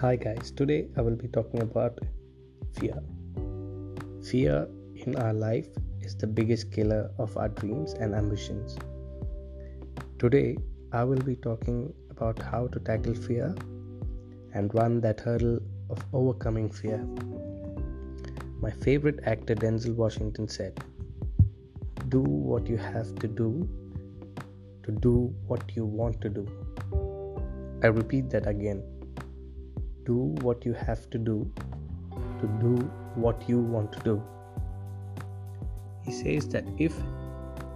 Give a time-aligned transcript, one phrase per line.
[0.00, 0.52] Hi, guys.
[0.52, 1.98] Today I will be talking about
[2.74, 3.02] fear.
[4.22, 5.66] Fear in our life
[6.00, 8.78] is the biggest killer of our dreams and ambitions.
[10.20, 10.56] Today
[10.92, 13.52] I will be talking about how to tackle fear
[14.54, 15.58] and run that hurdle
[15.90, 17.04] of overcoming fear.
[18.60, 20.78] My favorite actor Denzel Washington said,
[22.06, 23.68] Do what you have to do
[24.84, 26.46] to do what you want to do.
[27.82, 28.84] I repeat that again
[30.08, 31.38] do what you have to do
[32.40, 32.74] to do
[33.14, 34.22] what you want to do.
[36.04, 36.94] He says that if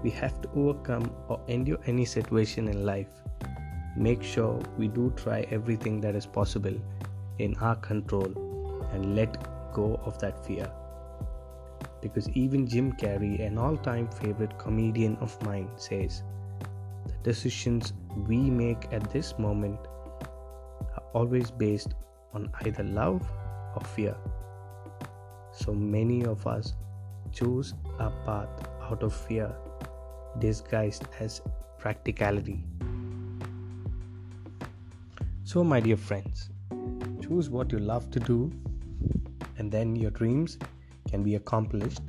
[0.02, 3.10] we have to overcome or endure any situation in life,
[3.96, 6.74] make sure we do try everything that is possible
[7.38, 8.33] in our control
[8.92, 9.36] and let
[9.72, 10.70] go of that fear.
[12.00, 16.22] Because even Jim Carrey, an all time favorite comedian of mine, says
[17.06, 17.92] the decisions
[18.28, 19.78] we make at this moment
[20.96, 21.94] are always based
[22.34, 23.22] on either love
[23.75, 24.16] or fear.
[25.52, 26.74] So many of us
[27.33, 29.55] choose a path out of fear
[30.39, 31.42] disguised as
[31.78, 32.64] practicality.
[35.44, 36.50] So, my dear friends,
[37.20, 38.50] choose what you love to do,
[39.58, 40.58] and then your dreams
[41.11, 42.00] can be accomplished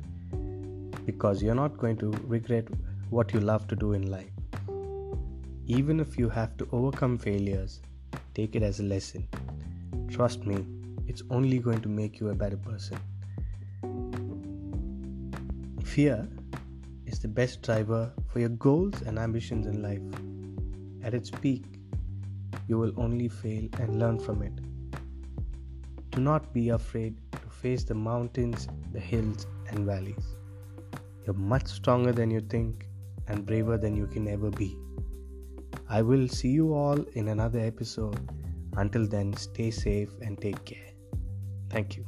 [1.04, 2.66] because you're not going to regret
[3.10, 4.30] what you love to do in life.
[5.66, 7.80] Even if you have to overcome failures,
[8.34, 9.28] take it as a lesson
[10.08, 10.64] Trust me,
[11.06, 12.98] it's only going to make you a better person.
[15.82, 16.28] Fear
[17.06, 20.02] is the best driver for your goals and ambitions in life.
[21.04, 21.64] At its peak,
[22.68, 24.52] you will only fail and learn from it.
[26.10, 30.36] Do not be afraid to face the mountains, the hills, and valleys.
[31.24, 32.88] You're much stronger than you think
[33.28, 34.76] and braver than you can ever be.
[35.88, 38.30] I will see you all in another episode
[38.76, 40.90] until then, stay safe and take care.
[41.70, 42.04] Thank you.